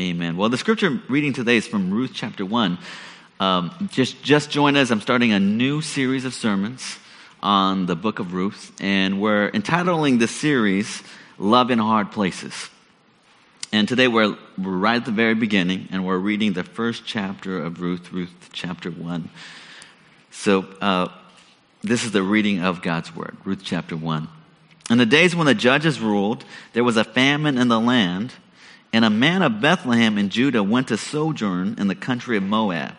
[0.00, 0.38] Amen.
[0.38, 2.78] Well, the scripture reading today is from Ruth chapter 1.
[3.38, 4.90] Um, just, just join us.
[4.90, 6.98] I'm starting a new series of sermons
[7.42, 11.02] on the book of Ruth, and we're entitling this series
[11.36, 12.70] Love in Hard Places.
[13.72, 17.62] And today we're, we're right at the very beginning, and we're reading the first chapter
[17.62, 19.28] of Ruth, Ruth chapter 1.
[20.30, 21.08] So, uh,
[21.82, 24.28] this is the reading of God's word, Ruth chapter 1.
[24.88, 28.32] In the days when the judges ruled, there was a famine in the land,
[28.92, 32.94] and a man of Bethlehem in Judah went to sojourn in the country of Moab.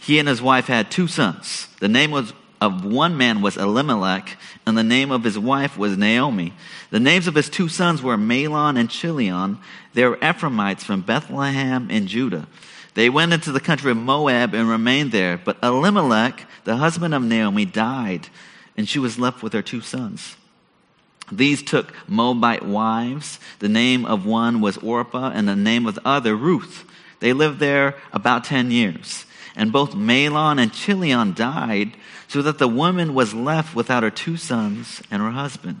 [0.00, 1.68] He and his wife had two sons.
[1.78, 4.36] The name was, of one man was Elimelech,
[4.66, 6.52] and the name of his wife was Naomi.
[6.90, 9.58] The names of his two sons were Mahlon and Chilion.
[9.94, 12.46] They were Ephraimites from Bethlehem in Judah.
[12.94, 15.38] They went into the country of Moab and remained there.
[15.38, 18.28] But Elimelech, the husband of Naomi, died,
[18.76, 20.36] and she was left with her two sons.
[21.30, 23.38] These took Moabite wives.
[23.60, 26.84] The name of one was Orpah, and the name of the other Ruth.
[27.20, 29.26] They lived there about 10 years.
[29.56, 31.96] And both Mahlon and Chilion died,
[32.28, 35.80] so that the woman was left without her two sons and her husband.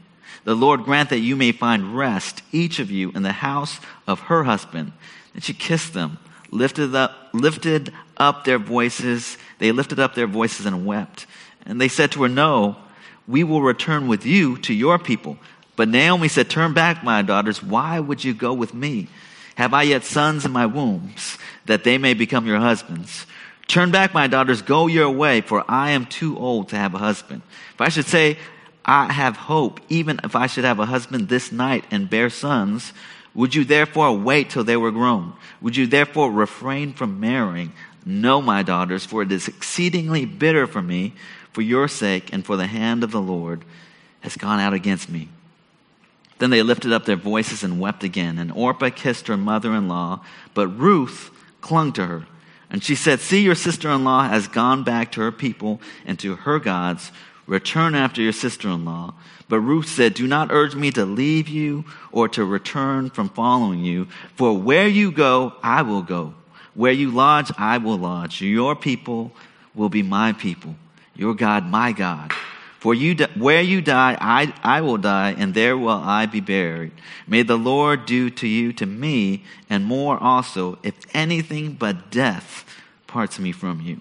[0.43, 4.21] The Lord grant that you may find rest, each of you, in the house of
[4.21, 4.91] her husband.
[5.33, 6.17] And she kissed them,
[6.49, 9.37] lifted up, lifted up their voices.
[9.59, 11.25] They lifted up their voices and wept.
[11.65, 12.77] And they said to her, No,
[13.27, 15.37] we will return with you to your people.
[15.75, 17.61] But Naomi said, Turn back, my daughters.
[17.61, 19.07] Why would you go with me?
[19.55, 23.25] Have I yet sons in my wombs, that they may become your husbands?
[23.67, 26.97] Turn back, my daughters, go your way, for I am too old to have a
[26.97, 27.41] husband.
[27.73, 28.37] If I should say,
[28.85, 32.93] I have hope, even if I should have a husband this night and bear sons,
[33.33, 35.33] would you therefore wait till they were grown?
[35.61, 37.71] Would you therefore refrain from marrying?
[38.05, 41.13] No, my daughters, for it is exceedingly bitter for me
[41.53, 43.63] for your sake and for the hand of the Lord
[44.21, 45.29] has gone out against me.
[46.39, 48.39] Then they lifted up their voices and wept again.
[48.39, 50.21] And Orpah kissed her mother in law,
[50.53, 51.29] but Ruth
[51.61, 52.25] clung to her.
[52.71, 56.17] And she said, See, your sister in law has gone back to her people and
[56.19, 57.11] to her gods.
[57.51, 59.13] Return after your sister in law.
[59.49, 63.83] But Ruth said, Do not urge me to leave you or to return from following
[63.83, 66.33] you, for where you go, I will go.
[66.75, 68.41] Where you lodge, I will lodge.
[68.41, 69.33] Your people
[69.75, 70.77] will be my people
[71.13, 72.31] your God, my God.
[72.79, 76.93] For you, where you die, I, I will die, and there will I be buried.
[77.27, 82.65] May the Lord do to you, to me, and more also, if anything but death
[83.05, 83.99] parts me from you.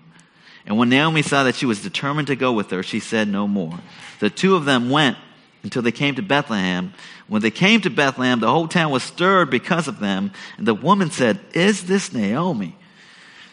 [0.70, 3.48] And when Naomi saw that she was determined to go with her, she said no
[3.48, 3.76] more.
[4.20, 5.19] The two of them went
[5.64, 6.94] until they came to Bethlehem.
[7.26, 10.30] When they came to Bethlehem, the whole town was stirred because of them.
[10.59, 12.76] And the woman said, Is this Naomi?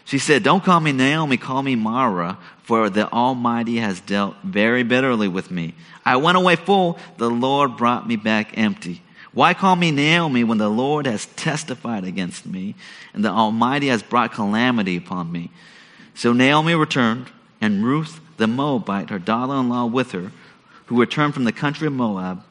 [0.06, 4.83] She said, Don't call me Naomi, call me Mara, for the Almighty has dealt very
[4.83, 5.73] bitterly with me.
[6.06, 9.01] I went away full, the Lord brought me back empty.
[9.33, 12.75] Why call me Naomi when the Lord has testified against me
[13.16, 15.50] and the Almighty has brought calamity upon me?
[16.17, 17.28] So Naomi returned,
[17.61, 20.31] and Ruth the Moabite, her daughter in law, with her,
[20.88, 22.44] who returned from the country of Moab,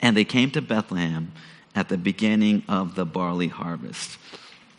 [0.00, 1.32] and they came to Bethlehem
[1.74, 4.16] at the beginning of the barley harvest.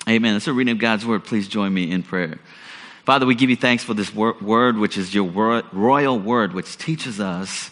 [0.07, 0.33] Amen.
[0.33, 1.25] That's a reading of God's word.
[1.25, 2.39] Please join me in prayer.
[3.03, 5.25] Father, we give you thanks for this word, which is your
[5.73, 7.69] royal word, which teaches us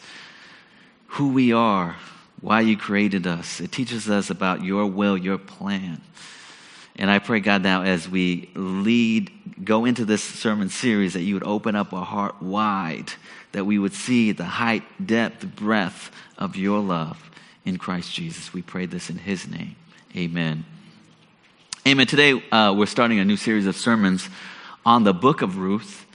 [1.08, 1.96] who we are,
[2.42, 3.62] why you created us.
[3.62, 6.02] It teaches us about your will, your plan.
[6.98, 9.32] And I pray, God, now as we lead,
[9.64, 13.12] go into this sermon series, that you would open up our heart wide,
[13.52, 17.30] that we would see the height, depth, breadth of your love
[17.66, 18.54] in Christ Jesus.
[18.54, 19.76] We pray this in his name.
[20.16, 20.64] Amen.
[21.86, 22.08] Amen.
[22.08, 24.30] Today, uh, we're starting a new series of sermons
[24.86, 26.06] on the book of Ruth,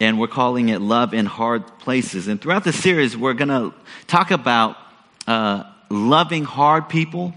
[0.00, 2.26] and we're calling it Love in Hard Places.
[2.26, 3.74] And throughout the series, we're going to
[4.06, 4.78] talk about
[5.26, 7.34] uh, loving hard people,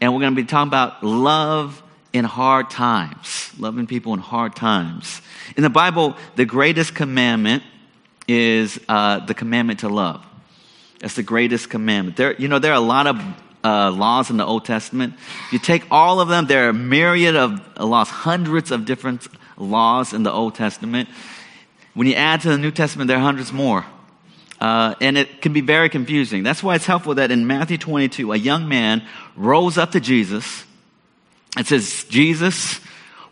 [0.00, 4.56] and we're going to be talking about love in hard times, loving people in hard
[4.56, 5.22] times.
[5.56, 7.62] In the Bible, the greatest commandment
[8.26, 10.24] is uh, the commandment to love.
[11.00, 12.16] That's the greatest commandment.
[12.16, 13.20] There, you know, there are a lot of
[13.62, 15.14] uh, laws in the Old Testament.
[15.52, 19.26] You take all of them, there are a myriad of laws, hundreds of different
[19.56, 21.08] laws in the Old Testament.
[21.94, 23.84] When you add to the New Testament, there are hundreds more.
[24.60, 26.42] Uh, and it can be very confusing.
[26.42, 29.02] That's why it's helpful that in Matthew 22, a young man
[29.34, 30.64] rose up to Jesus
[31.58, 32.80] It says, Jesus,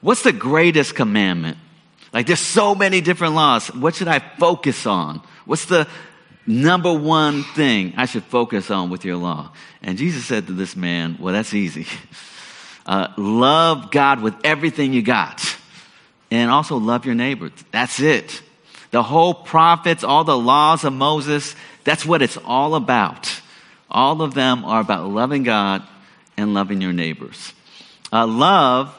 [0.01, 1.59] what's the greatest commandment?
[2.13, 3.69] Like there's so many different laws.
[3.69, 5.23] What should I focus on?
[5.45, 5.87] What's the
[6.47, 9.53] number one thing I should focus on with your law?
[9.83, 11.87] And Jesus said to this man, Well, that's easy.
[12.87, 15.45] Uh, love God with everything you got,
[16.31, 17.51] and also love your neighbor.
[17.71, 18.41] That's it.
[18.93, 21.55] The whole prophets, all the laws of Moses,
[21.85, 23.43] that's what it's all about.
[23.91, 25.83] All of them are about loving God
[26.39, 27.53] and loving your neighbors.
[28.13, 28.95] Uh, love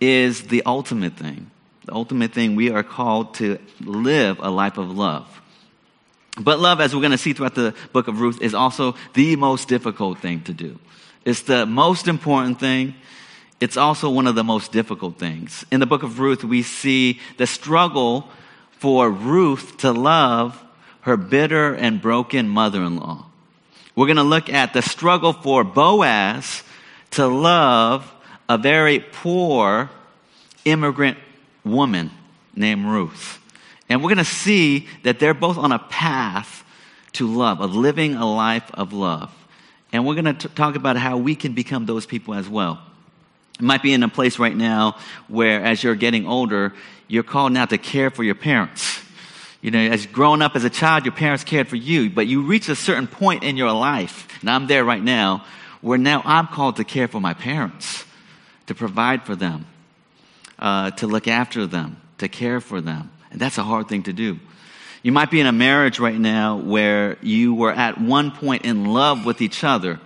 [0.00, 1.50] is the ultimate thing.
[1.84, 5.40] The ultimate thing we are called to live a life of love.
[6.38, 9.36] But love, as we're going to see throughout the book of Ruth, is also the
[9.36, 10.78] most difficult thing to do.
[11.24, 12.94] It's the most important thing.
[13.58, 15.64] It's also one of the most difficult things.
[15.70, 18.28] In the book of Ruth, we see the struggle
[18.72, 20.62] for Ruth to love
[21.02, 23.26] her bitter and broken mother in law.
[23.94, 26.62] We're going to look at the struggle for Boaz
[27.12, 28.12] to love
[28.48, 29.90] a very poor
[30.64, 31.18] immigrant
[31.64, 32.10] woman
[32.54, 33.40] named Ruth.
[33.88, 36.64] And we're going to see that they're both on a path
[37.12, 39.32] to love, of living a life of love.
[39.92, 42.80] And we're going to talk about how we can become those people as well.
[43.58, 44.96] You might be in a place right now
[45.28, 46.74] where, as you're getting older,
[47.08, 49.00] you're called now to care for your parents.
[49.62, 52.42] You know, as growing up as a child, your parents cared for you, but you
[52.42, 55.44] reach a certain point in your life, and I'm there right now,
[55.80, 58.04] where now I'm called to care for my parents,
[58.66, 59.66] to provide for them,
[60.58, 63.10] uh, to look after them, to care for them.
[63.30, 64.38] And that's a hard thing to do.
[65.02, 68.86] You might be in a marriage right now where you were at one point in
[68.86, 70.00] love with each other,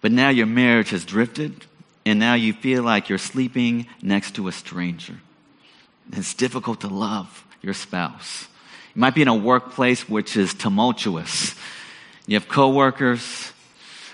[0.00, 1.66] but now your marriage has drifted,
[2.04, 5.14] and now you feel like you're sleeping next to a stranger.
[6.12, 8.46] It's difficult to love your spouse.
[8.94, 11.54] You might be in a workplace which is tumultuous.
[12.26, 13.52] You have coworkers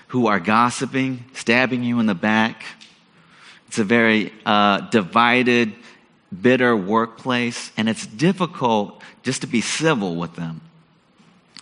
[0.07, 2.63] who are gossiping, stabbing you in the back.
[3.69, 5.75] It's a very uh, divided,
[6.41, 10.61] bitter workplace, and it's difficult just to be civil with them,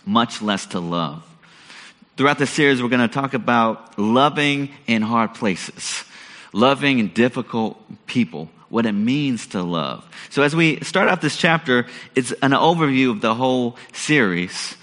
[0.06, 1.22] much less to love.
[2.16, 6.02] Throughout the series, we're going to talk about loving in hard places,
[6.54, 10.02] loving in difficult people what it means to love.
[10.30, 11.84] So, as we start out this chapter,
[12.14, 14.78] it's an overview of the whole series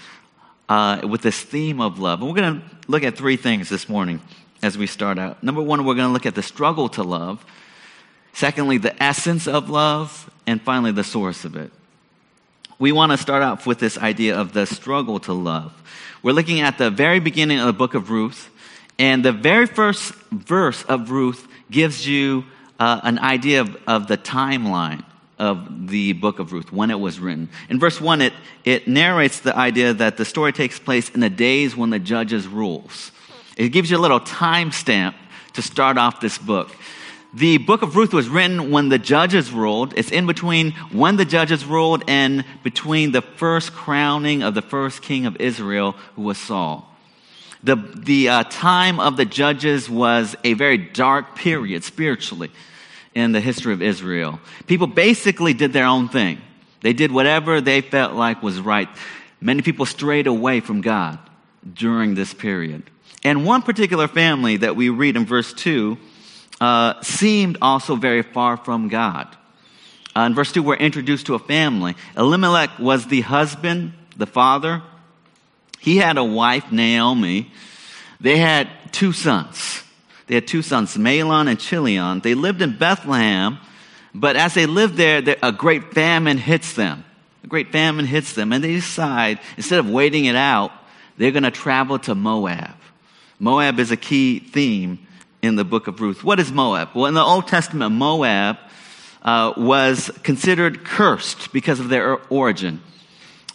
[0.68, 2.20] uh, with this theme of love.
[2.20, 4.20] And we're going to look at three things this morning
[4.62, 5.42] as we start out.
[5.42, 7.44] Number one, we're going to look at the struggle to love.
[8.32, 10.30] Secondly, the essence of love.
[10.46, 11.72] And finally, the source of it.
[12.78, 15.72] We want to start out with this idea of the struggle to love.
[16.22, 18.50] We're looking at the very beginning of the book of Ruth,
[18.98, 22.44] and the very first verse of Ruth gives you
[22.78, 25.04] uh, an idea of, of the timeline
[25.38, 27.48] of the book of Ruth, when it was written.
[27.68, 28.32] In verse 1, it,
[28.64, 32.46] it narrates the idea that the story takes place in the days when the judges
[32.46, 33.10] rules.
[33.56, 35.14] It gives you a little timestamp
[35.54, 36.70] to start off this book.
[37.32, 39.92] The book of Ruth was written when the judges ruled.
[39.96, 45.02] It's in between when the judges ruled and between the first crowning of the first
[45.02, 46.90] king of Israel, who was Saul.
[47.62, 52.50] The, the uh, time of the judges was a very dark period spiritually
[53.14, 54.40] in the history of Israel.
[54.66, 56.40] People basically did their own thing.
[56.82, 58.88] They did whatever they felt like was right.
[59.40, 61.18] Many people strayed away from God
[61.74, 62.82] during this period.
[63.26, 65.98] And one particular family that we read in verse 2
[66.60, 69.26] uh, seemed also very far from God.
[70.14, 71.96] Uh, in verse 2, we're introduced to a family.
[72.16, 74.80] Elimelech was the husband, the father,
[75.80, 77.50] he had a wife, Naomi.
[78.20, 79.82] They had two sons.
[80.28, 82.20] They had two sons, Mahlon and Chilion.
[82.20, 83.58] They lived in Bethlehem,
[84.14, 87.04] but as they lived there, a great famine hits them.
[87.42, 90.70] A great famine hits them, and they decide, instead of waiting it out,
[91.16, 92.74] they're going to travel to Moab.
[93.38, 95.06] Moab is a key theme
[95.42, 96.24] in the book of Ruth.
[96.24, 96.90] What is Moab?
[96.94, 98.56] Well, in the Old Testament, Moab
[99.22, 102.80] uh, was considered cursed because of their origin.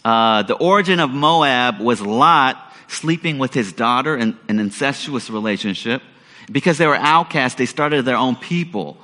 [0.05, 2.57] Uh, the origin of Moab was Lot
[2.87, 6.03] sleeping with his daughter in an incestuous relationship.
[6.51, 8.97] Because they were outcasts, they started their own people,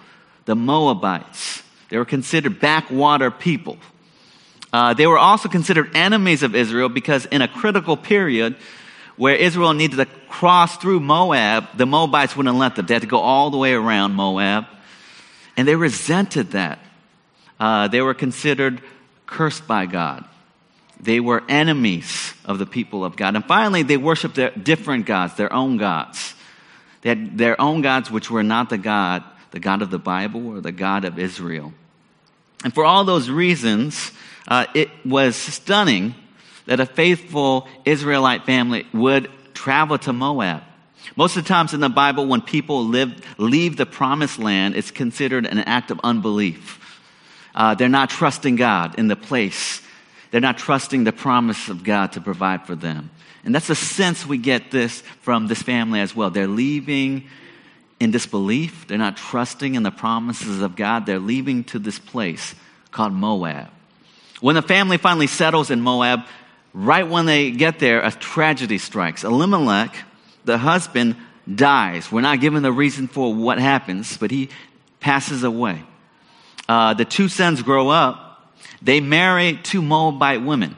[0.46, 1.64] the Moabites.
[1.90, 3.78] They were considered backwater people.
[4.74, 8.56] Uh, they were also considered enemies of Israel because in a critical period
[9.18, 12.86] where Israel needed to cross through Moab, the Moabites wouldn't let them.
[12.86, 14.66] They had to go all the way around Moab.
[15.58, 16.80] And they resented that.
[17.60, 18.82] Uh, they were considered
[19.26, 20.24] cursed by God.
[21.00, 23.36] They were enemies of the people of God.
[23.36, 26.36] And finally, they worshiped their different gods, their own gods.
[27.02, 30.48] They had their own gods, which were not the God, the God of the Bible
[30.48, 31.74] or the God of Israel.
[32.64, 34.12] And for all those reasons,
[34.48, 36.16] uh, it was stunning
[36.68, 40.64] that a faithful Israelite family would travel to Moab.
[41.16, 44.92] Most of the times in the Bible, when people live, leave the promised land, it's
[44.92, 46.84] considered an act of unbelief.
[47.56, 49.82] Uh, they're not trusting God in the place.
[50.30, 53.10] They're not trusting the promise of God to provide for them.
[53.44, 56.30] And that's the sense we get this from this family as well.
[56.30, 57.28] They're leaving
[58.00, 58.88] in disbelief.
[58.88, 61.06] They're not trusting in the promises of God.
[61.06, 62.54] They're leaving to this place
[62.92, 63.70] called Moab.
[64.42, 66.26] When the family finally settles in Moab,
[66.78, 69.24] right when they get there, a tragedy strikes.
[69.24, 69.96] Elimelech,
[70.46, 71.16] the husband,
[71.54, 72.12] dies.
[72.12, 74.50] We're not given the reason for what happens, but he
[75.00, 75.82] passes away.
[76.70, 78.54] Uh, the two sons grow up.
[78.82, 80.76] They marry two Moabite women,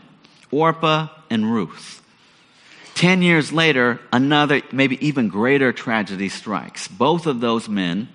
[0.51, 2.01] Orpah and Ruth.
[2.95, 6.87] Ten years later, another, maybe even greater tragedy strikes.
[6.87, 8.09] Both of those men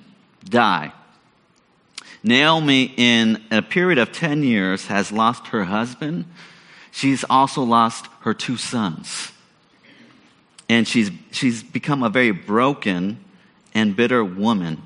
[0.44, 0.92] die.
[2.22, 6.24] Naomi, in a period of 10 years, has lost her husband.
[6.94, 9.32] She's also lost her two sons.
[10.68, 13.18] And she's, she's become a very broken
[13.74, 14.80] and bitter woman.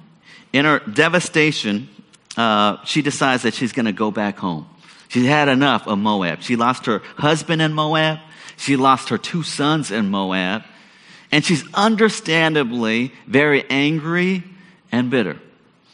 [0.55, 1.91] In her devastation,
[2.35, 4.67] uh, she decides that she's going to go back home.
[5.09, 6.41] She's had enough of Moab.
[6.41, 8.21] She lost her husband in Moab.
[8.57, 10.62] She lost her two sons in Moab.
[11.31, 14.45] And she's understandably very angry
[14.91, 15.38] and bitter.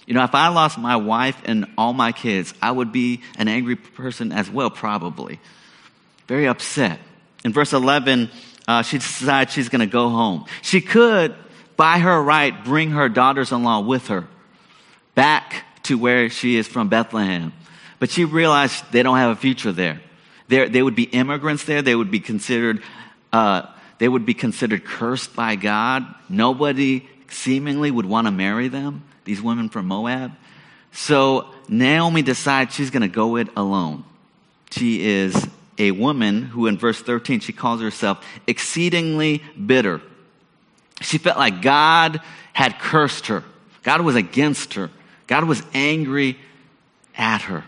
[0.06, 3.49] You know, if I lost my wife and all my kids, I would be an
[3.49, 5.40] angry person as well, probably.
[6.26, 6.99] Very upset.
[7.45, 8.31] In verse 11,
[8.66, 10.47] uh, she decides she's going to go home.
[10.62, 11.35] She could,
[11.76, 14.26] by her right, bring her daughters in law with her
[15.14, 17.52] back to where she is from Bethlehem.
[17.99, 20.00] But she realized they don't have a future there.
[20.49, 21.83] They're, they would be immigrants there.
[21.83, 22.83] They would be considered,
[23.33, 23.62] uh,
[23.99, 26.07] they would be considered cursed by God.
[26.28, 30.33] Nobody seemingly would want to marry them, these women from Moab.
[30.93, 34.04] So Naomi decides she's going to go it alone.
[34.71, 40.00] She is a woman who, in verse 13, she calls herself exceedingly bitter.
[41.00, 42.21] She felt like God
[42.52, 43.43] had cursed her,
[43.83, 44.90] God was against her,
[45.26, 46.38] God was angry
[47.16, 47.64] at her.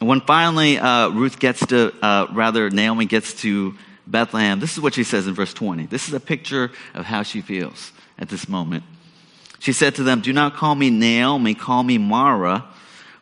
[0.00, 3.74] And when finally uh, Ruth gets to, uh, rather, Naomi gets to
[4.06, 5.86] Bethlehem, this is what she says in verse 20.
[5.86, 8.84] This is a picture of how she feels at this moment.
[9.58, 12.64] She said to them, Do not call me Naomi, call me Mara,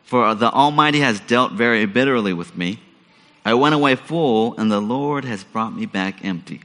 [0.03, 2.79] for the Almighty has dealt very bitterly with me.
[3.47, 6.59] I went away full, and the Lord has brought me back empty.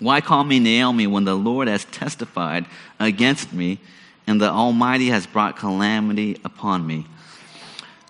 [0.00, 2.66] Why call me Naomi when the Lord has testified
[3.00, 3.78] against me,
[4.26, 7.06] and the Almighty has brought calamity upon me?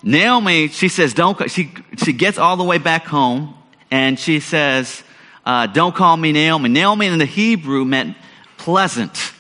[0.03, 3.55] Naomi, she says, don't, she, she gets all the way back home
[3.93, 5.05] and she says,
[5.47, 6.69] uh, don't call me Naomi.
[6.69, 8.17] Naomi in the Hebrew meant
[8.57, 9.33] pleasant.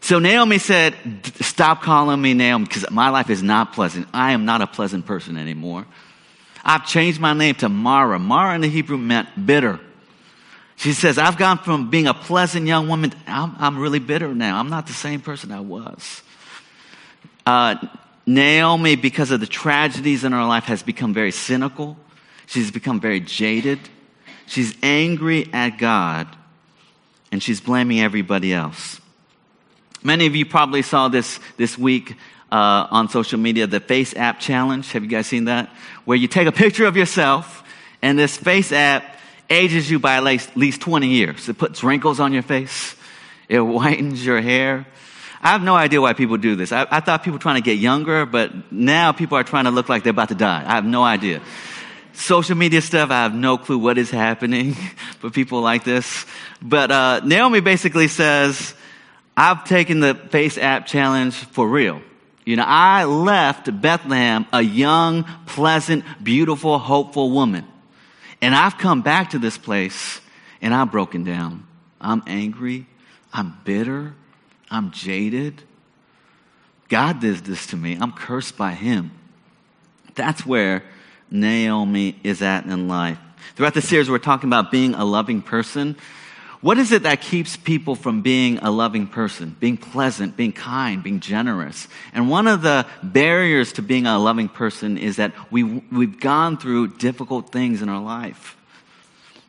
[0.00, 0.96] So Naomi said,
[1.40, 4.08] stop calling me Naomi because my life is not pleasant.
[4.12, 5.86] I am not a pleasant person anymore.
[6.64, 8.18] I've changed my name to Mara.
[8.18, 9.80] Mara in the Hebrew meant bitter.
[10.76, 14.58] She says, I've gone from being a pleasant young woman, I'm, I'm really bitter now.
[14.58, 16.22] I'm not the same person I was.
[17.44, 17.76] Uh,
[18.26, 21.96] Naomi, because of the tragedies in her life, has become very cynical.
[22.46, 23.78] She's become very jaded.
[24.46, 26.28] She's angry at God,
[27.30, 29.00] and she's blaming everybody else.
[30.02, 32.16] Many of you probably saw this this week
[32.50, 34.90] uh, on social media, the Face App Challenge.
[34.92, 35.70] Have you guys seen that?
[36.04, 37.62] Where you take a picture of yourself,
[38.02, 39.04] and this Face App
[39.48, 41.48] ages you by at least 20 years.
[41.48, 42.94] It puts wrinkles on your face,
[43.48, 44.86] it whitens your hair.
[45.42, 46.70] I have no idea why people do this.
[46.70, 49.70] I, I thought people were trying to get younger, but now people are trying to
[49.70, 50.62] look like they're about to die.
[50.66, 51.40] I have no idea.
[52.12, 54.74] Social media stuff, I have no clue what is happening
[55.18, 56.26] for people like this.
[56.60, 58.74] But uh, Naomi basically says,
[59.34, 62.02] I've taken the Face App challenge for real.
[62.44, 67.66] You know, I left Bethlehem a young, pleasant, beautiful, hopeful woman.
[68.40, 70.20] And I've come back to this place
[70.62, 71.66] and I'm broken down.
[72.00, 72.86] I'm angry.
[73.32, 74.14] I'm bitter.
[74.70, 75.62] I'm jaded.
[76.88, 77.96] God did this to me.
[78.00, 79.12] I'm cursed by him.
[80.14, 80.82] That's where
[81.30, 83.18] Naomi is at in life.
[83.54, 85.96] Throughout the series, we're talking about being a loving person.
[86.60, 91.02] What is it that keeps people from being a loving person, being pleasant, being kind,
[91.02, 91.88] being generous?
[92.12, 96.58] And one of the barriers to being a loving person is that we, we've gone
[96.58, 98.58] through difficult things in our life.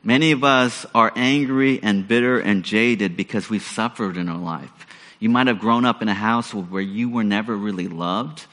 [0.03, 4.71] Many of us are angry and bitter and jaded because we've suffered in our life.
[5.19, 8.45] You might have grown up in a household where you were never really loved,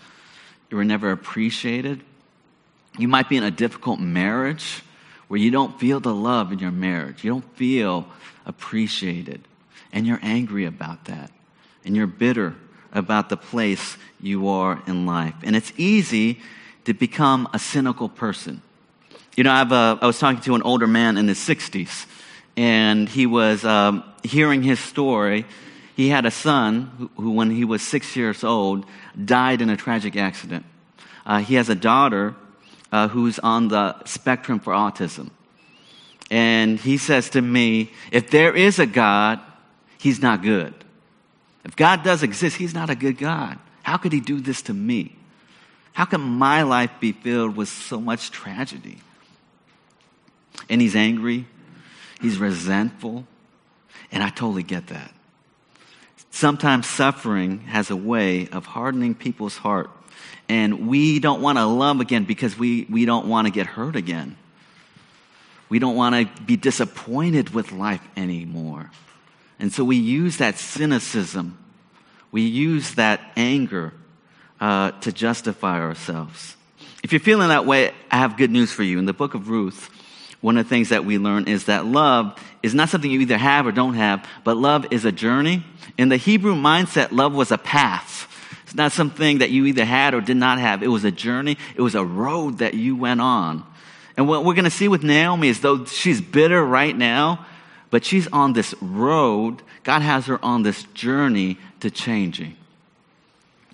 [0.69, 2.03] you were never appreciated.
[2.99, 4.83] You might be in a difficult marriage
[5.29, 8.07] where you don't feel the love in your marriage, you don't feel
[8.49, 9.47] appreciated,
[9.93, 11.31] and you're angry about that,
[11.85, 12.57] and you're bitter
[12.93, 15.35] about the place you are in life.
[15.45, 16.41] And it's easy
[16.85, 18.63] to become a cynical person.
[19.37, 22.07] You know, I've, I was talking to an older man in his 60s,
[22.57, 25.45] and he was um, hearing his story.
[25.95, 28.85] He had a son who, who, when he was six years old,
[29.23, 30.65] died in a tragic accident.
[31.25, 32.35] Uh, he has a daughter
[32.91, 35.31] uh, who's on the spectrum for autism.
[36.31, 39.41] And he says to me, if there is a God,
[39.99, 40.75] he's not good.
[41.65, 43.59] If God does exist, he's not a good God.
[43.83, 45.17] How could he do this to me?
[45.93, 48.99] How can my life be filled with so much tragedy?
[50.69, 51.47] And he's angry,
[52.21, 53.27] he's resentful,
[54.13, 55.13] and I totally get that.
[56.31, 59.91] Sometimes suffering has a way of hardening people's heart,
[60.49, 63.97] and we don't want to love again because we, we don't want to get hurt
[63.97, 64.37] again.
[65.69, 68.91] We don't want to be disappointed with life anymore.
[69.59, 71.59] And so we use that cynicism,
[72.31, 73.93] we use that anger
[74.61, 76.57] uh, to justify ourselves.
[77.03, 78.99] If you're feeling that way, I have good news for you.
[78.99, 79.91] In the book of Ruth,
[80.41, 83.39] one of the things that we learn is that love is not something you either
[83.39, 85.65] have or don't have, but love is a journey.
[85.97, 88.27] In the Hebrew mindset, love was a path.
[88.65, 90.83] It's not something that you either had or did not have.
[90.83, 91.57] It was a journey.
[91.75, 93.65] It was a road that you went on.
[94.19, 97.47] And what we're going to see with Naomi is though she's bitter right now,
[97.89, 99.63] but she's on this road.
[99.85, 102.57] God has her on this journey to changing.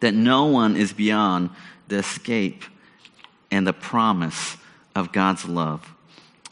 [0.01, 1.49] That no one is beyond
[1.89, 2.63] the escape
[3.51, 4.59] and the promise
[4.95, 5.91] of God's love.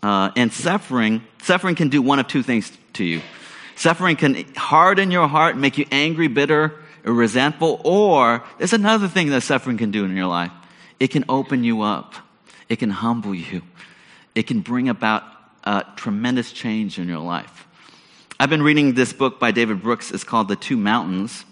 [0.03, 3.21] Uh, and suffering, suffering can do one of two things to you.
[3.77, 9.29] Suffering can harden your heart, make you angry, bitter, or resentful, or there's another thing
[9.29, 10.51] that suffering can do in your life.
[10.99, 12.15] It can open you up.
[12.73, 13.61] It can humble you.
[14.35, 15.25] It can bring about
[15.63, 17.67] a tremendous change in your life.
[18.41, 20.11] I've been reading this book by David Brooks.
[20.11, 21.45] It's called The Two Mountains.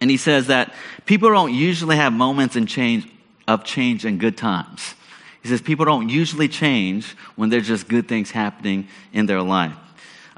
[0.00, 0.72] And he says that
[1.04, 3.06] people don't usually have moments in change,
[3.46, 4.94] of change in good times.
[5.42, 9.76] He says people don't usually change when there's just good things happening in their life.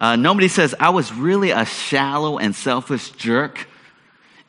[0.01, 3.69] Uh, nobody says, I was really a shallow and selfish jerk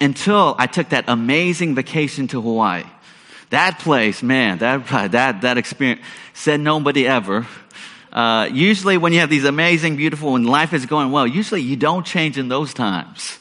[0.01, 2.85] until I took that amazing vacation to Hawaii.
[3.49, 6.01] That place, man, that, that, that experience,
[6.33, 7.47] said nobody ever.
[8.11, 11.75] Uh, usually when you have these amazing, beautiful, when life is going well, usually you
[11.75, 13.37] don't change in those times.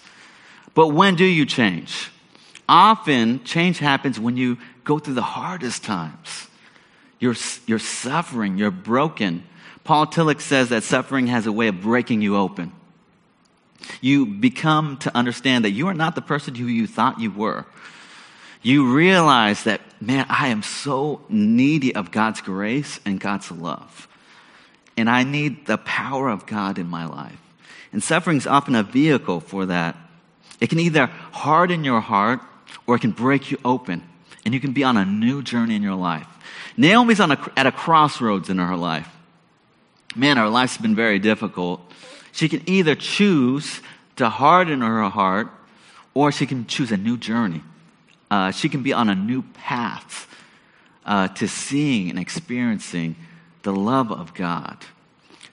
[0.75, 2.11] But when do you change?
[2.69, 6.49] Often change happens when you go through the hardest times.
[7.19, 9.45] You're, you're suffering, you're broken.
[9.83, 12.73] Paul Tillich says that suffering has a way of breaking you open.
[14.01, 17.66] You become to understand that you are not the person who you thought you were
[18.66, 24.09] you realize that, man, I am so needy of God's grace and God's love.
[24.96, 27.40] And I need the power of God in my life.
[27.92, 29.96] And suffering is often a vehicle for that.
[30.61, 32.40] It can either harden your heart
[32.87, 34.02] or it can break you open.
[34.44, 36.26] And you can be on a new journey in your life.
[36.76, 39.09] Naomi's on a, at a crossroads in her life.
[40.14, 41.80] Man, her life's been very difficult.
[42.32, 43.80] She can either choose
[44.16, 45.48] to harden her heart
[46.14, 47.62] or she can choose a new journey
[48.31, 50.29] uh, she can be on a new path
[51.05, 53.17] uh, to seeing and experiencing
[53.62, 54.77] the love of God.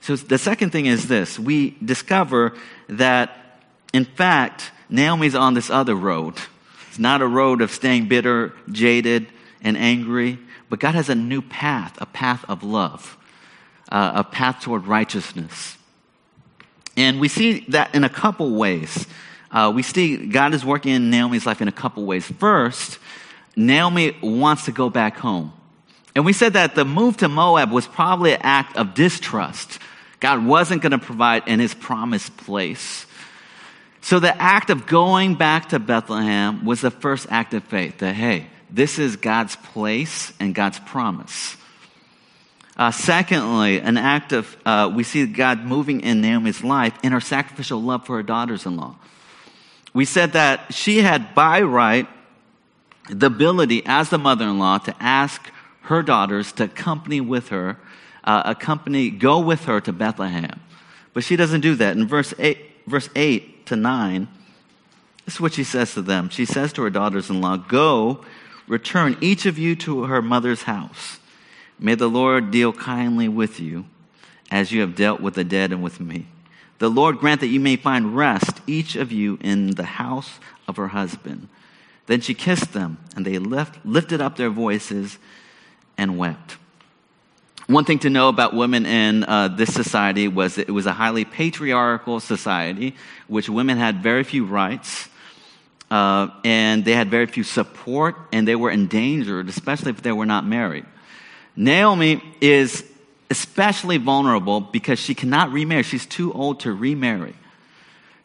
[0.02, 2.54] So the second thing is this we discover
[2.90, 3.62] that,
[3.94, 6.36] in fact, Naomi's on this other road.
[6.90, 9.28] It's not a road of staying bitter, jaded,
[9.64, 10.38] and angry,
[10.70, 13.18] but God has a new path, a path of love,
[13.92, 15.78] uh, a path toward righteousness.
[16.96, 19.08] And we see that in a couple ways
[19.54, 22.26] uh, we see God is working in Naomi's life in a couple ways.
[22.26, 22.98] First,
[23.56, 25.54] Naomi wants to go back home.
[26.16, 29.80] And we said that the move to Moab was probably an act of distrust.
[30.20, 33.06] God wasn't going to provide in his promised place.
[34.02, 38.16] So the act of going back to Bethlehem was the first act of faith that,
[38.16, 41.58] hey, this is God's place and God's promise.
[42.76, 47.22] Uh, secondly, an act of, uh, we see God moving in Naomi's life in her
[47.22, 48.96] sacrificial love for her daughters in law
[49.93, 52.08] we said that she had by right
[53.10, 55.51] the ability as the mother-in-law to ask
[55.82, 57.77] her daughters to accompany with her,
[58.23, 60.60] uh, accompany, go with her to Bethlehem.
[61.13, 61.95] But she doesn't do that.
[61.95, 64.27] In verse 8, verse 8 to 9,
[65.25, 66.29] this is what she says to them.
[66.29, 68.23] She says to her daughters-in-law, Go,
[68.67, 71.19] return each of you to her mother's house.
[71.79, 73.86] May the Lord deal kindly with you
[74.49, 76.27] as you have dealt with the dead and with me.
[76.84, 80.76] The Lord grant that you may find rest, each of you, in the house of
[80.76, 81.48] her husband.
[82.08, 85.17] Then she kissed them, and they lift, lifted up their voices
[85.98, 86.58] and wept.
[87.67, 90.91] One thing to know about women in uh, this society was that it was a
[90.91, 95.08] highly patriarchal society, which women had very few rights,
[95.89, 100.26] uh, and they had very few support, and they were endangered, especially if they were
[100.26, 100.86] not married.
[101.56, 102.84] Naomi is
[103.34, 105.82] especially vulnerable because she cannot remarry.
[105.82, 107.34] She's too old to remarry.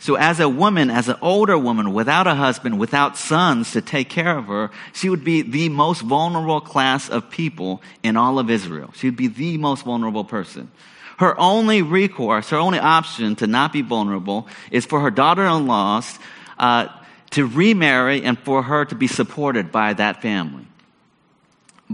[0.01, 4.11] So, as a woman, as an older woman without a husband, without sons to take
[4.11, 8.51] care of her, she would be the most vulnerable class of people in all of
[8.51, 8.93] Israel.
[8.95, 10.71] She would be the most vulnerable person.
[11.17, 15.67] Her only recourse, her only option to not be vulnerable is for her daughter in
[15.67, 16.19] laws
[16.59, 16.89] uh,
[17.31, 20.67] to remarry and for her to be supported by that family.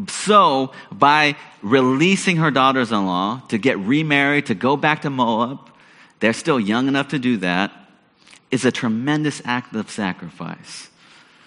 [0.08, 5.60] So, by releasing her daughters in law to get remarried, to go back to Moab,
[6.18, 7.70] they're still young enough to do that,
[8.50, 10.90] is a tremendous act of sacrifice.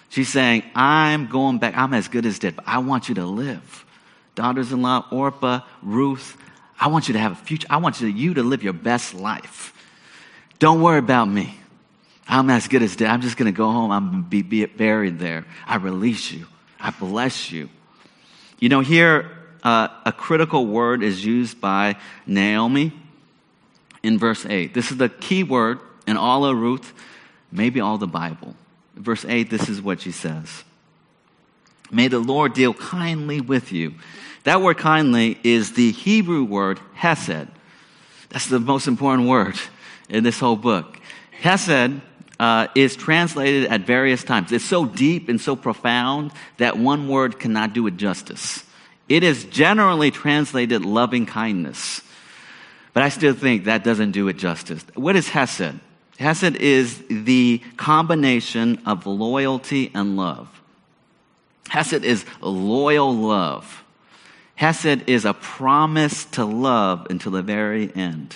[0.08, 3.26] She's saying, I'm going back, I'm as good as dead, but I want you to
[3.26, 3.84] live.
[4.34, 6.36] Daughters in law, Orpah, Ruth,
[6.80, 7.66] I want you to have a future.
[7.68, 9.74] I want you to, you to live your best life.
[10.58, 11.54] Don't worry about me.
[12.28, 13.08] I'm as good as dead.
[13.08, 13.90] I'm just going to go home.
[13.90, 15.44] I'm going to be, be buried there.
[15.66, 16.46] I release you.
[16.78, 17.68] I bless you.
[18.58, 19.30] You know, here
[19.62, 22.92] uh, a critical word is used by Naomi
[24.02, 24.74] in verse 8.
[24.74, 26.92] This is the key word in all of Ruth,
[27.52, 28.54] maybe all the Bible.
[28.96, 30.64] Verse 8, this is what she says
[31.90, 33.94] May the Lord deal kindly with you.
[34.44, 37.48] That word kindly is the Hebrew word hesed.
[38.30, 39.56] That's the most important word
[40.08, 40.98] in this whole book.
[41.30, 42.00] Hesed
[42.38, 44.52] uh, is translated at various times.
[44.52, 48.64] It's so deep and so profound that one word cannot do it justice.
[49.08, 52.02] It is generally translated loving kindness.
[52.92, 54.84] But I still think that doesn't do it justice.
[54.94, 55.74] What is Hesed?
[56.18, 60.48] Hesed is the combination of loyalty and love.
[61.68, 63.84] Hesed is loyal love.
[64.56, 68.34] Hesed is a promise to love until the very end.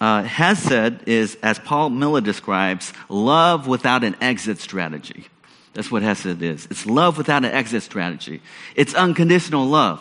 [0.00, 5.26] Uh, Hesed is, as Paul Miller describes, love without an exit strategy.
[5.74, 6.66] That's what Hesed is.
[6.70, 8.40] It's love without an exit strategy.
[8.74, 10.00] It's unconditional love.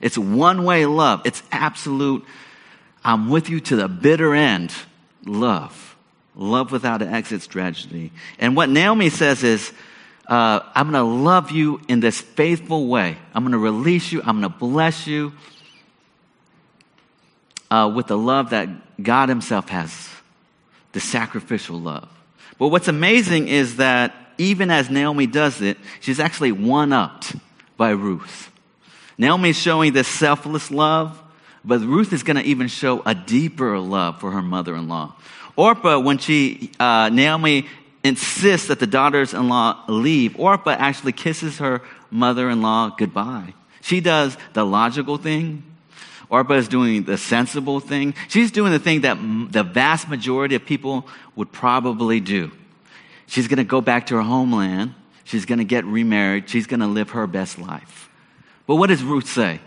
[0.00, 1.22] It's one way love.
[1.24, 2.24] It's absolute,
[3.04, 4.74] I'm with you to the bitter end
[5.24, 5.96] love.
[6.34, 8.12] Love without an exit strategy.
[8.38, 9.72] And what Naomi says is,
[10.26, 13.16] uh, I'm going to love you in this faithful way.
[13.32, 14.20] I'm going to release you.
[14.22, 15.32] I'm going to bless you
[17.76, 20.08] uh, with the love that God Himself has,
[20.92, 22.08] the sacrificial love.
[22.58, 27.36] But what's amazing is that even as Naomi does it, she's actually one upped
[27.76, 28.50] by Ruth.
[29.18, 31.22] Naomi is showing this selfless love,
[31.64, 35.14] but Ruth is going to even show a deeper love for her mother in law.
[35.54, 37.66] Orpah, when she, uh, Naomi
[38.02, 43.52] insists that the daughters in law leave, Orpah actually kisses her mother in law goodbye.
[43.82, 45.62] She does the logical thing.
[46.28, 48.14] Orpah is doing the sensible thing.
[48.28, 49.16] She's doing the thing that
[49.52, 52.50] the vast majority of people would probably do.
[53.26, 54.94] She's going to go back to her homeland.
[55.24, 56.48] She's going to get remarried.
[56.48, 58.08] She's going to live her best life.
[58.66, 59.60] But what does Ruth say?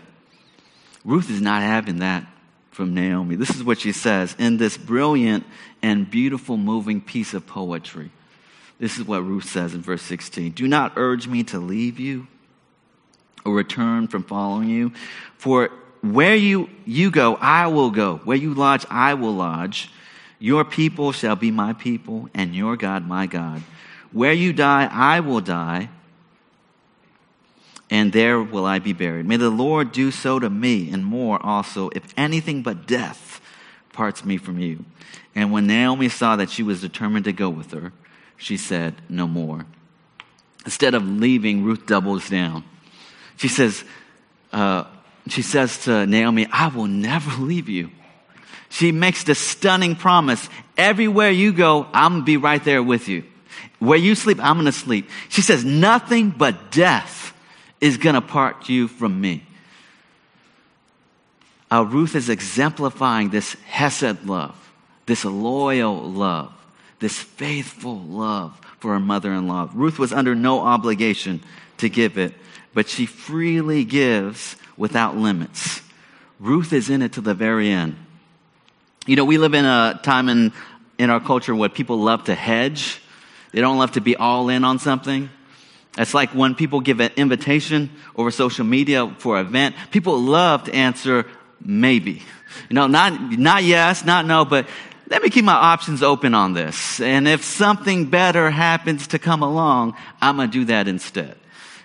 [1.04, 2.26] Ruth is not having that
[2.70, 3.36] from Naomi.
[3.36, 5.44] This is what she says in this brilliant
[5.82, 8.10] and beautiful, moving piece of poetry.
[8.78, 12.26] This is what Ruth says in verse 16 Do not urge me to leave you
[13.44, 14.92] or return from following you,
[15.36, 15.70] for
[16.02, 18.20] where you, you go, I will go.
[18.24, 19.90] Where you lodge, I will lodge.
[20.38, 23.62] Your people shall be my people, and your God my God.
[24.12, 25.90] Where you die, I will die,
[27.90, 29.26] and there will I be buried.
[29.26, 33.40] May the Lord do so to me, and more also, if anything but death
[33.92, 34.84] parts me from you.
[35.34, 37.92] And when Naomi saw that she was determined to go with her,
[38.36, 39.66] she said, No more.
[40.64, 42.64] Instead of leaving, Ruth doubles down.
[43.36, 43.84] She says,
[44.52, 44.84] uh,
[45.32, 47.90] she says to Naomi, I will never leave you.
[48.68, 53.08] She makes the stunning promise everywhere you go, I'm going to be right there with
[53.08, 53.24] you.
[53.80, 55.08] Where you sleep, I'm going to sleep.
[55.28, 57.34] She says, Nothing but death
[57.80, 59.42] is going to part you from me.
[61.70, 64.56] Uh, Ruth is exemplifying this Hesed love,
[65.06, 66.52] this loyal love,
[66.98, 69.68] this faithful love for her mother in law.
[69.72, 71.42] Ruth was under no obligation
[71.78, 72.34] to give it,
[72.74, 75.82] but she freely gives without limits.
[76.40, 77.96] Ruth is in it to the very end.
[79.06, 80.52] You know, we live in a time in,
[80.98, 82.98] in our culture where people love to hedge.
[83.52, 85.28] They don't love to be all in on something.
[85.98, 90.64] It's like when people give an invitation over social media for an event, people love
[90.64, 91.26] to answer
[91.62, 92.22] maybe.
[92.70, 94.66] You know, not, not yes, not no, but
[95.08, 97.00] let me keep my options open on this.
[97.00, 101.36] And if something better happens to come along, I'm going to do that instead.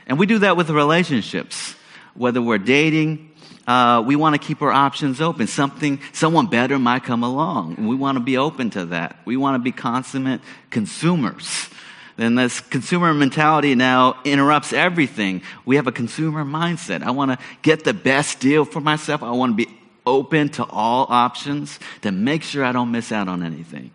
[0.07, 1.75] And we do that with relationships,
[2.15, 3.31] whether we're dating,
[3.67, 5.47] uh, we want to keep our options open.
[5.47, 7.87] Something, someone better might come along.
[7.87, 9.17] We want to be open to that.
[9.25, 11.69] We want to be consummate consumers.
[12.17, 15.41] And this consumer mentality now interrupts everything.
[15.65, 17.03] We have a consumer mindset.
[17.03, 19.21] I want to get the best deal for myself.
[19.21, 23.27] I want to be open to all options to make sure I don't miss out
[23.27, 23.91] on anything.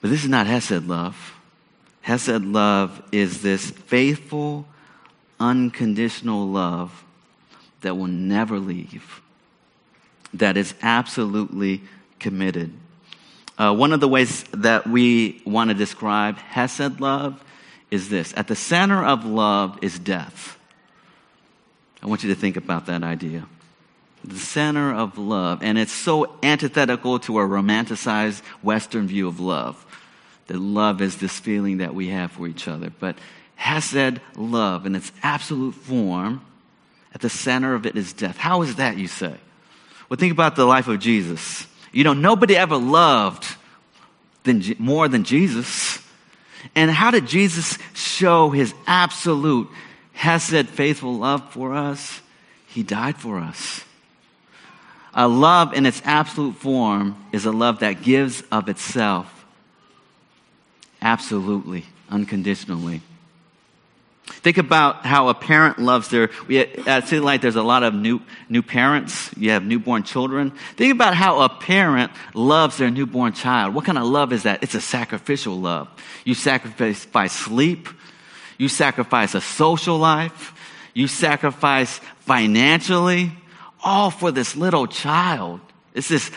[0.00, 1.34] But this is not Hesed love.
[2.00, 4.66] Hesed love is this faithful,
[5.38, 7.04] unconditional love
[7.82, 9.20] that will never leave,
[10.34, 11.82] that is absolutely
[12.18, 12.72] committed.
[13.58, 17.42] Uh, one of the ways that we want to describe Hesed love
[17.90, 20.58] is this at the center of love is death.
[22.02, 23.46] I want you to think about that idea.
[24.24, 29.82] The center of love, and it's so antithetical to a romanticized Western view of love.
[30.48, 32.90] That love is this feeling that we have for each other.
[32.90, 33.16] But
[33.56, 36.40] Hesed love in its absolute form,
[37.12, 38.36] at the center of it is death.
[38.36, 39.34] How is that, you say?
[40.08, 41.66] Well, think about the life of Jesus.
[41.92, 43.46] You know, nobody ever loved
[44.44, 45.98] than, more than Jesus.
[46.74, 49.68] And how did Jesus show his absolute
[50.12, 52.20] Hesed faithful love for us?
[52.68, 53.82] He died for us.
[55.14, 59.32] A love in its absolute form is a love that gives of itself
[61.00, 63.00] absolutely, unconditionally.
[64.26, 66.30] Think about how a parent loves their.
[66.48, 69.30] We, at City Light, there's a lot of new new parents.
[69.36, 70.50] You have newborn children.
[70.76, 73.74] Think about how a parent loves their newborn child.
[73.74, 74.62] What kind of love is that?
[74.62, 75.88] It's a sacrificial love.
[76.24, 77.88] You sacrifice sleep.
[78.58, 80.54] You sacrifice a social life.
[80.92, 83.30] You sacrifice financially,
[83.84, 85.60] all for this little child.
[85.94, 86.30] It's this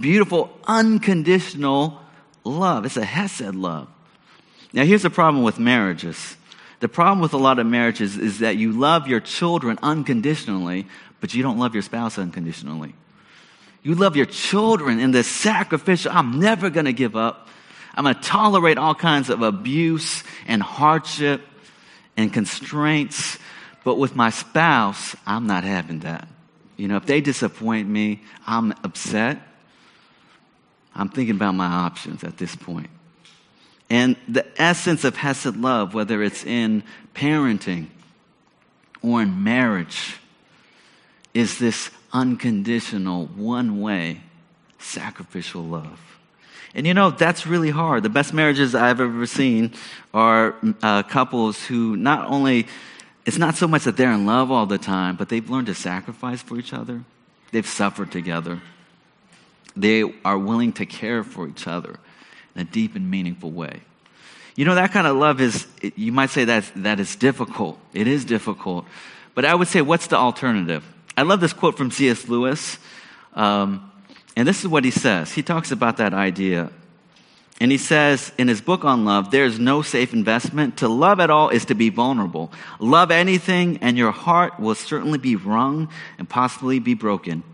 [0.00, 2.00] beautiful, unconditional
[2.44, 2.86] love.
[2.86, 3.88] It's a Hesed love.
[4.72, 6.36] Now, here's the problem with marriages
[6.84, 10.86] the problem with a lot of marriages is that you love your children unconditionally,
[11.18, 12.94] but you don't love your spouse unconditionally.
[13.82, 17.48] You love your children in this sacrificial, I'm never going to give up.
[17.94, 21.40] I'm going to tolerate all kinds of abuse and hardship
[22.18, 23.38] and constraints.
[23.82, 26.28] But with my spouse, I'm not having that.
[26.76, 29.40] You know, if they disappoint me, I'm upset.
[30.94, 32.90] I'm thinking about my options at this point.
[33.94, 36.82] And the essence of Hesed love, whether it's in
[37.14, 37.86] parenting
[39.02, 40.16] or in marriage,
[41.32, 44.20] is this unconditional, one way,
[44.80, 46.00] sacrificial love.
[46.74, 48.02] And you know, that's really hard.
[48.02, 49.72] The best marriages I've ever seen
[50.12, 52.66] are uh, couples who not only,
[53.24, 55.74] it's not so much that they're in love all the time, but they've learned to
[55.76, 57.04] sacrifice for each other.
[57.52, 58.60] They've suffered together.
[59.76, 62.00] They are willing to care for each other
[62.54, 63.80] in a deep and meaningful way.
[64.56, 67.78] You know, that kind of love is, you might say that, that is difficult.
[67.92, 68.86] It is difficult.
[69.34, 70.84] But I would say, what's the alternative?
[71.16, 72.28] I love this quote from C.S.
[72.28, 72.78] Lewis.
[73.34, 73.90] Um,
[74.36, 75.32] and this is what he says.
[75.32, 76.70] He talks about that idea.
[77.60, 80.78] And he says in his book on love, there is no safe investment.
[80.78, 82.52] To love at all is to be vulnerable.
[82.80, 85.88] Love anything, and your heart will certainly be wrung
[86.18, 87.44] and possibly be broken.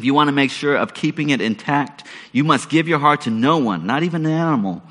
[0.00, 3.20] If you want to make sure of keeping it intact, you must give your heart
[3.22, 4.82] to no one, not even an animal.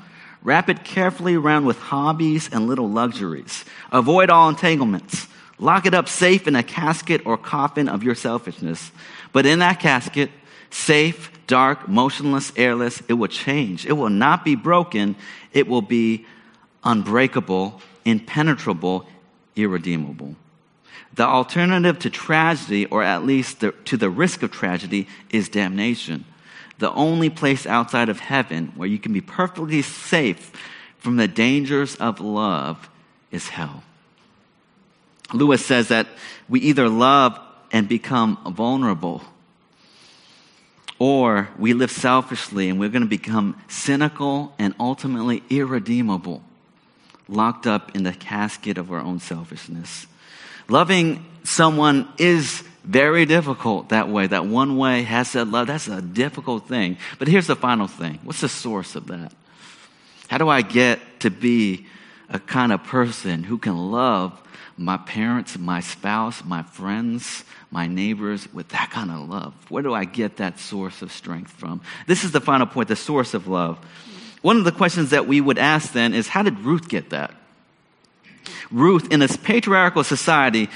[0.44, 3.64] Wrap it carefully around with hobbies and little luxuries.
[3.90, 5.26] Avoid all entanglements.
[5.58, 8.92] Lock it up safe in a casket or coffin of your selfishness.
[9.32, 10.30] But in that casket,
[10.70, 13.86] safe, dark, motionless, airless, it will change.
[13.86, 15.16] It will not be broken.
[15.52, 16.24] It will be
[16.84, 19.08] unbreakable, impenetrable,
[19.56, 20.36] irredeemable.
[21.14, 26.24] The alternative to tragedy, or at least the, to the risk of tragedy, is damnation
[26.80, 30.50] the only place outside of heaven where you can be perfectly safe
[30.98, 32.88] from the dangers of love
[33.30, 33.84] is hell.
[35.32, 36.08] Lewis says that
[36.48, 37.38] we either love
[37.70, 39.22] and become vulnerable,
[40.98, 46.42] or we live selfishly and we're going to become cynical and ultimately irredeemable,
[47.28, 50.06] locked up in the casket of our own selfishness.
[50.70, 54.28] Loving someone is very difficult that way.
[54.28, 55.66] That one way Hesed love.
[55.66, 56.96] That's a difficult thing.
[57.18, 58.20] But here's the final thing.
[58.22, 59.32] What's the source of that?
[60.28, 61.86] How do I get to be
[62.28, 64.40] a kind of person who can love
[64.76, 69.54] my parents, my spouse, my friends, my neighbors with that kind of love?
[69.70, 71.80] Where do I get that source of strength from?
[72.06, 73.84] This is the final point, the source of love.
[74.42, 77.34] One of the questions that we would ask then is how did Ruth get that?
[78.70, 80.68] Ruth, in this patriarchal society,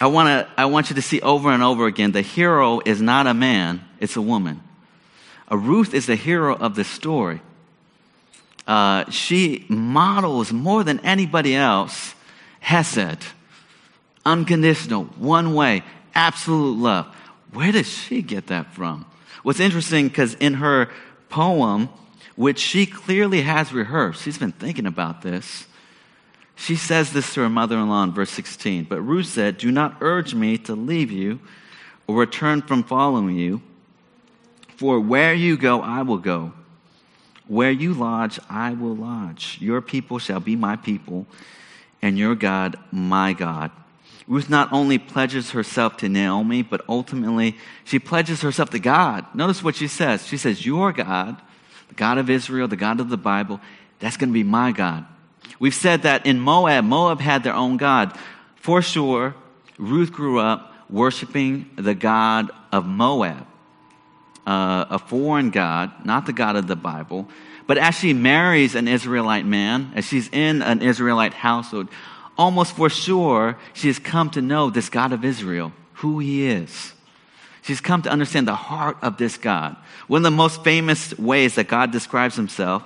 [0.00, 3.26] I, wanna, I want you to see over and over again the hero is not
[3.26, 4.62] a man, it's a woman.
[5.48, 7.40] A Ruth is the hero of this story.
[8.66, 12.14] Uh, she models more than anybody else
[12.60, 13.24] Hesed,
[14.26, 15.82] unconditional, one way,
[16.14, 17.06] absolute love.
[17.52, 19.06] Where does she get that from?
[19.42, 20.90] What's interesting, because in her
[21.30, 21.88] poem,
[22.36, 25.66] which she clearly has rehearsed, she's been thinking about this.
[26.58, 28.84] She says this to her mother in law in verse 16.
[28.84, 31.38] But Ruth said, Do not urge me to leave you
[32.08, 33.62] or return from following you.
[34.76, 36.52] For where you go, I will go.
[37.46, 39.58] Where you lodge, I will lodge.
[39.60, 41.26] Your people shall be my people,
[42.02, 43.70] and your God, my God.
[44.26, 49.24] Ruth not only pledges herself to Naomi, but ultimately she pledges herself to God.
[49.32, 50.26] Notice what she says.
[50.26, 51.40] She says, Your God,
[51.86, 53.60] the God of Israel, the God of the Bible,
[54.00, 55.06] that's going to be my God.
[55.58, 58.16] We've said that in Moab, Moab had their own God.
[58.56, 59.34] For sure,
[59.78, 63.46] Ruth grew up worshiping the God of Moab,
[64.46, 67.28] uh, a foreign God, not the God of the Bible.
[67.66, 71.88] But as she marries an Israelite man, as she's in an Israelite household,
[72.36, 76.94] almost for sure she has come to know this God of Israel, who he is.
[77.62, 79.76] She's come to understand the heart of this God.
[80.06, 82.82] One of the most famous ways that God describes himself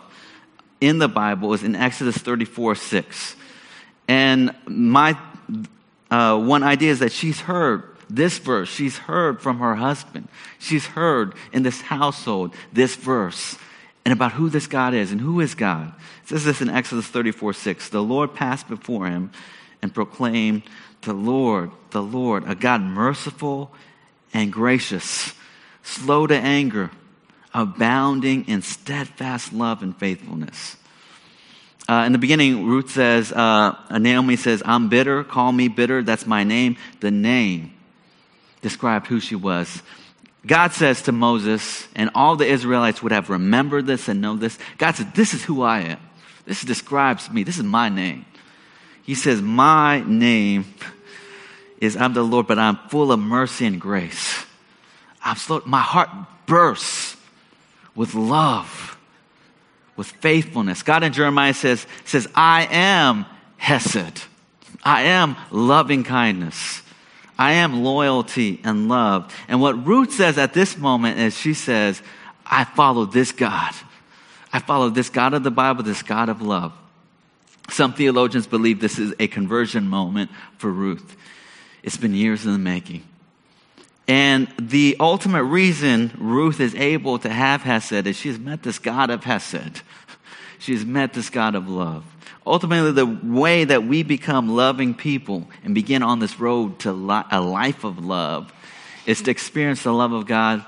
[0.83, 3.37] in the Bible is in Exodus 34 6.
[4.09, 5.16] And my
[6.11, 8.68] uh, one idea is that she's heard this verse.
[8.68, 10.29] She's heard from her husband.
[10.59, 13.57] She's heard in this household this verse
[14.05, 15.92] and about who this God is and who is God.
[16.25, 17.88] It says this in Exodus 34 6.
[17.88, 19.31] The Lord passed before him
[19.81, 20.64] and proclaimed,
[21.03, 23.71] The Lord, the Lord, a God merciful
[24.35, 25.33] and gracious,
[25.85, 26.90] slow to anger,
[27.55, 30.77] abounding in steadfast love and faithfulness.
[31.88, 36.27] Uh, in the beginning, Ruth says, uh, Naomi says, I'm bitter, call me bitter, that's
[36.27, 36.77] my name.
[37.01, 37.75] The name
[38.61, 39.83] described who she was.
[40.47, 44.59] God says to Moses, and all the Israelites would have remembered this and know this.
[44.79, 46.01] God said, This is who I am.
[46.47, 47.45] This describes me.
[47.45, 48.25] This is my name.
[49.05, 50.75] He says, My name
[51.81, 54.45] is I'm the Lord, but I'm full of mercy and grace.
[55.25, 56.09] I'm slow, my heart
[56.47, 57.12] bursts
[57.94, 58.98] with love,
[59.96, 60.83] with faithfulness.
[60.83, 63.26] God in Jeremiah says, says, I am
[63.57, 64.24] Hesed.
[64.85, 66.83] I am loving kindness.
[67.38, 69.35] I am loyalty and love.
[69.48, 72.02] And what Ruth says at this moment is she says,
[72.44, 73.74] I follow this God.
[74.52, 76.72] I follow this God of the Bible, this God of love.
[77.70, 81.16] Some theologians believe this is a conversion moment for Ruth.
[81.83, 83.02] It's been years in the making.
[84.09, 89.11] And the ultimate reason Ruth is able to have Hesed is she's met this God
[89.11, 89.83] of Hesed.
[90.59, 92.05] She's met this God of love.
[92.47, 97.41] Ultimately, the way that we become loving people and begin on this road to a
[97.41, 98.53] life of love
[99.05, 100.65] is to experience the love of God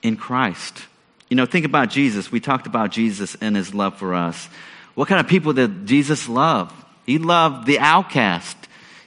[0.00, 0.84] in Christ.
[1.28, 2.30] You know, think about Jesus.
[2.30, 4.48] We talked about Jesus and his love for us.
[4.94, 6.72] What kind of people did Jesus love?
[7.06, 8.56] He loved the outcast.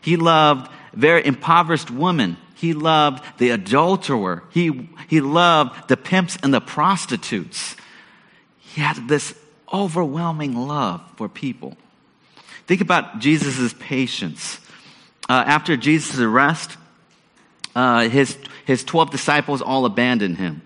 [0.02, 2.38] He loved very impoverished women.
[2.56, 4.44] He loved the adulterer.
[4.50, 7.76] He, he loved the pimps and the prostitutes.
[8.58, 9.36] He had this
[9.72, 11.78] overwhelming love for people.
[12.66, 14.60] Think about Jesus' patience.
[15.28, 16.78] Uh, after Jesus' arrest,
[17.76, 20.62] uh, his, his 12 disciples all abandoned him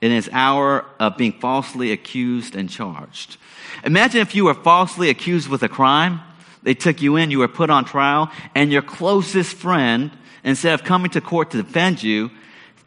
[0.00, 3.36] in his hour of being falsely accused and charged.
[3.84, 6.20] Imagine if you were falsely accused with a crime.
[6.62, 10.10] They took you in, you were put on trial, and your closest friend,
[10.44, 12.30] instead of coming to court to defend you,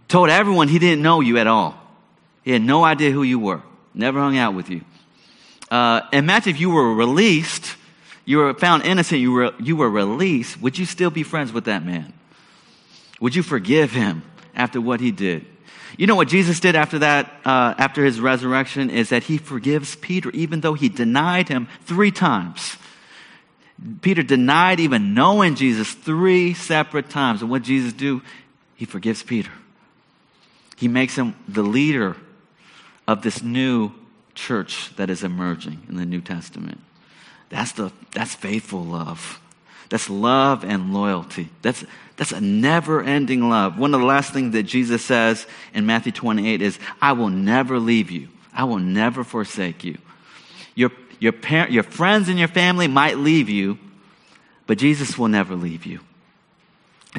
[0.08, 1.76] told everyone he didn't know you at all.
[2.44, 3.62] He had no idea who you were,
[3.94, 4.82] never hung out with you.
[5.72, 7.76] Uh, imagine if you were released
[8.26, 11.65] you were found innocent, you were, you were released, would you still be friends with
[11.65, 12.12] that man?
[13.22, 14.24] Would you forgive him
[14.56, 15.46] after what he did?
[15.98, 19.96] You know what Jesus did after that, uh, after his resurrection, is that he forgives
[19.96, 22.76] Peter, even though he denied him three times.
[24.02, 27.42] Peter denied even knowing Jesus three separate times.
[27.42, 28.22] And what Jesus do?
[28.76, 29.52] He forgives Peter.
[30.78, 32.16] He makes him the leader
[33.08, 33.92] of this new
[34.34, 36.82] church that is emerging in the New Testament.
[37.50, 39.40] That's, the, that's faithful love.
[39.90, 41.50] That's love and loyalty.
[41.62, 41.86] That's,
[42.18, 43.78] that's a never ending love.
[43.78, 47.80] One of the last things that Jesus says in Matthew 28 is, I will never
[47.80, 48.30] leave you.
[48.54, 49.98] I will never forsake you.
[50.74, 53.78] Your, your, parent, your friends and your family might leave you,
[54.67, 55.99] but Jesus will never leave you.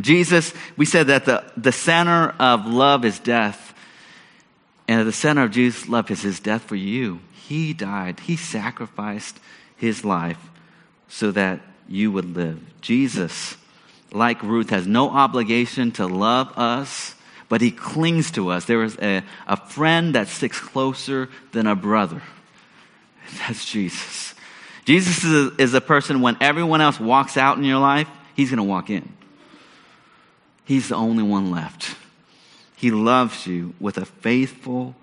[0.00, 3.74] Jesus, we said that the, the center of love is death.
[4.88, 7.21] And at the center of Jesus' love is his death for you.
[7.48, 8.21] He died.
[8.21, 9.38] He sacrificed
[9.77, 10.50] his life
[11.08, 12.60] so that you would live.
[12.81, 13.56] Jesus,
[14.12, 17.14] like Ruth, has no obligation to love us,
[17.48, 18.64] but he clings to us.
[18.64, 22.23] There is a, a friend that sticks closer than a brother.
[23.38, 24.35] That's Jesus.
[24.85, 28.50] Jesus is a, is a person when everyone else walks out in your life, he's
[28.50, 29.12] going to walk in.
[30.64, 31.96] He's the only one left.
[32.77, 34.94] He loves you with a faithful,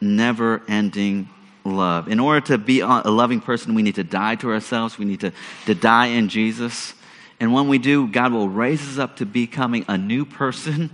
[0.00, 1.28] never ending
[1.64, 2.08] love.
[2.08, 4.98] In order to be a loving person, we need to die to ourselves.
[4.98, 5.32] We need to,
[5.66, 6.94] to die in Jesus.
[7.40, 10.90] And when we do, God will raise us up to becoming a new person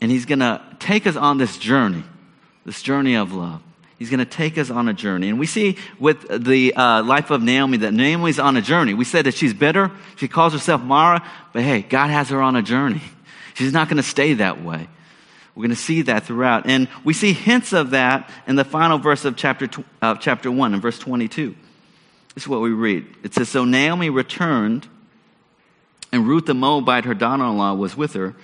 [0.00, 2.04] and he's going to take us on this journey,
[2.64, 3.62] this journey of love.
[4.00, 5.28] He's going to take us on a journey.
[5.28, 8.94] And we see with the uh, life of Naomi that Naomi's on a journey.
[8.94, 9.90] We said that she's bitter.
[10.16, 11.22] She calls herself Mara,
[11.52, 13.02] but hey, God has her on a journey.
[13.54, 14.88] She's not going to stay that way.
[15.54, 16.66] We're going to see that throughout.
[16.66, 19.68] And we see hints of that in the final verse of chapter,
[20.00, 21.54] uh, chapter 1 and verse 22.
[22.34, 23.04] This is what we read.
[23.22, 24.88] It says, So Naomi returned,
[26.10, 28.34] and Ruth the Moabite, her daughter in law, was with her,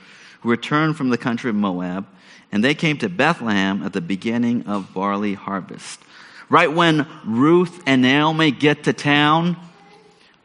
[0.42, 2.06] who returned from the country of Moab.
[2.52, 6.00] And they came to Bethlehem at the beginning of barley harvest.
[6.48, 9.56] Right when Ruth and Naomi get to town,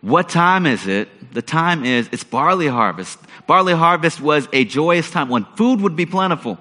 [0.01, 1.33] what time is it?
[1.33, 3.19] The time is, it's barley harvest.
[3.47, 6.57] Barley harvest was a joyous time when food would be plentiful.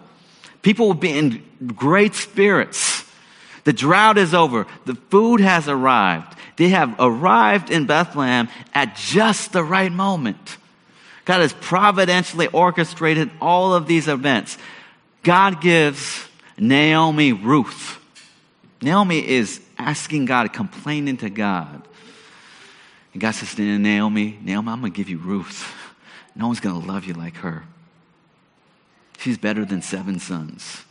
[0.62, 1.42] People would be in
[1.74, 3.04] great spirits.
[3.64, 4.66] The drought is over.
[4.84, 6.36] The food has arrived.
[6.56, 10.58] They have arrived in Bethlehem at just the right moment.
[11.24, 14.58] God has providentially orchestrated all of these events.
[15.22, 16.26] God gives
[16.58, 17.98] Naomi Ruth.
[18.82, 21.86] Naomi is asking God, complaining to God.
[23.12, 25.74] And God says to Naomi, Naomi, I'm going to give you Ruth.
[26.34, 27.64] No one's going to love you like her.
[29.18, 30.84] She's better than seven sons.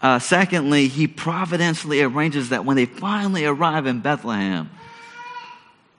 [0.00, 4.70] Uh, secondly, he providentially arranges that when they finally arrive in Bethlehem,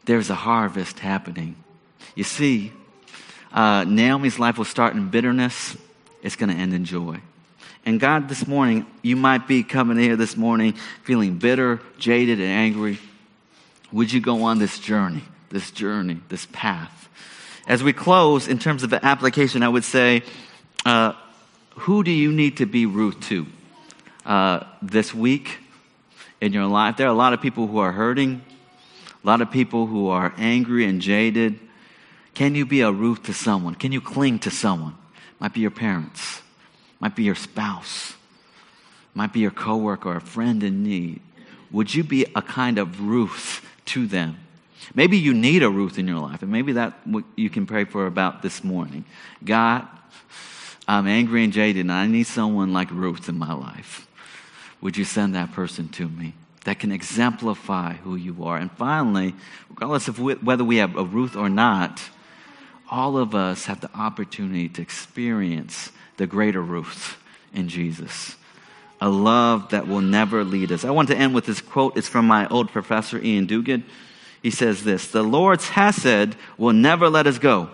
[0.06, 1.58] there's a harvest happening.
[2.16, 2.72] You see,
[3.52, 5.76] uh, Naomi's life will start in bitterness,
[6.22, 7.22] it's going to end in joy.
[7.86, 12.50] And God, this morning, you might be coming here this morning feeling bitter, jaded, and
[12.50, 13.00] angry.
[13.92, 17.10] Would you go on this journey, this journey, this path?
[17.68, 20.24] As we close, in terms of the application, I would say,
[20.86, 21.14] uh,
[21.72, 23.46] who do you need to be Ruth to
[24.26, 25.60] uh, this week
[26.42, 26.98] in your life?
[26.98, 28.42] There are a lot of people who are hurting,
[29.24, 31.60] a lot of people who are angry and jaded.
[32.34, 33.76] Can you be a Ruth to someone?
[33.76, 34.96] Can you cling to someone?
[35.40, 36.42] Might be your parents,
[37.00, 38.14] might be your spouse,
[39.14, 41.22] might be your coworker or a friend in need.
[41.72, 44.38] Would you be a kind of Ruth to them?
[44.96, 46.94] Maybe you need a Ruth in your life, and maybe that
[47.36, 49.06] you can pray for about this morning.
[49.44, 49.88] God,
[50.88, 54.08] I'm angry and jaded, and I need someone like Ruth in my life.
[54.82, 56.34] Would you send that person to me
[56.64, 58.58] that can exemplify who you are?
[58.58, 59.36] And finally,
[59.70, 62.02] regardless of whether we have a Ruth or not,
[62.90, 67.18] all of us have the opportunity to experience the greater Ruth
[67.54, 68.36] in Jesus.
[69.02, 70.84] A love that will never lead us.
[70.84, 71.96] I want to end with this quote.
[71.98, 73.84] It's from my old professor, Iain Duguid.
[74.42, 77.70] He says this The Lord's Hesed will never let us go.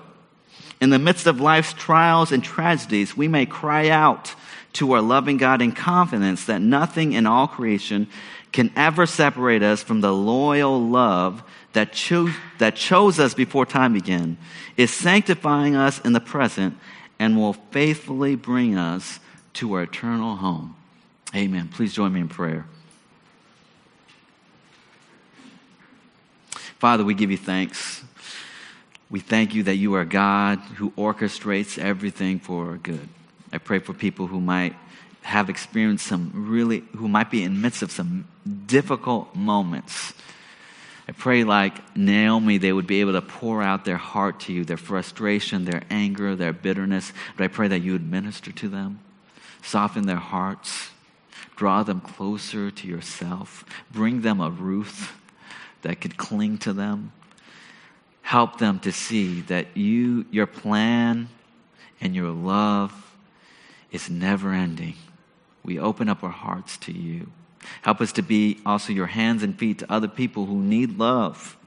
[0.82, 4.36] In the midst of life's trials and tragedies, we may cry out
[4.74, 8.08] to our loving God in confidence that nothing in all creation
[8.52, 11.44] can ever separate us from the loyal love
[11.76, 14.38] that, cho- that chose us before time began,
[14.76, 16.78] is sanctifying us in the present,
[17.20, 19.20] and will faithfully bring us
[19.54, 20.76] to our eternal home.
[21.34, 21.70] Amen.
[21.70, 22.66] Please join me in prayer.
[26.80, 28.04] Father, we give you thanks.
[29.10, 33.08] We thank you that you are God who orchestrates everything for our good.
[33.54, 34.76] I pray for people who might
[35.22, 38.28] have experienced some really, who might be in midst of some
[38.66, 40.14] difficult moments.
[41.08, 44.66] I pray, like Naomi, they would be able to pour out their heart to you,
[44.66, 47.14] their frustration, their anger, their bitterness.
[47.38, 49.00] But I pray that you would minister to them,
[49.62, 50.90] soften their hearts,
[51.56, 55.14] draw them closer to yourself, bring them a Ruth
[55.84, 57.12] that could cling to them,
[58.24, 61.30] help them to see that you, your plan
[62.02, 63.16] and your love
[63.92, 64.96] is never ending.
[65.64, 67.30] We open up our hearts to you.
[67.82, 71.58] Help us to be also your hands and feet to other people who need love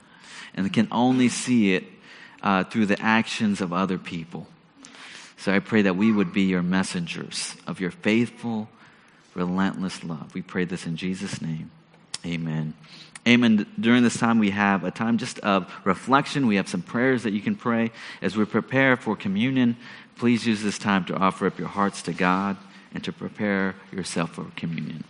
[0.54, 1.84] and can only see it
[2.42, 4.46] uh, through the actions of other people.
[5.36, 8.68] So I pray that we would be your messengers of your faithful,
[9.34, 10.34] relentless love.
[10.34, 11.70] We pray this in Jesus' name.
[12.26, 12.74] Amen.
[13.26, 13.66] Amen.
[13.78, 16.46] During this time, we have a time just of reflection.
[16.46, 17.90] We have some prayers that you can pray.
[18.22, 19.76] As we prepare for communion,
[20.16, 22.56] please use this time to offer up your hearts to God
[22.94, 25.04] and to prepare yourself for communion.